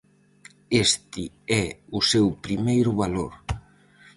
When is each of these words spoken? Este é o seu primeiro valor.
Este 0.85 1.23
é 1.63 1.65
o 1.97 1.99
seu 2.11 2.27
primeiro 2.45 2.91
valor. 3.01 3.33